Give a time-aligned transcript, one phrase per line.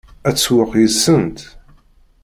[0.27, 1.39] Ad tsewweq yid-sent?